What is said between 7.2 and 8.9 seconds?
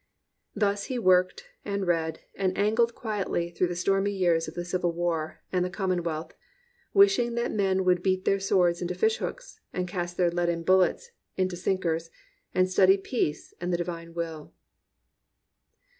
that men would beat their swords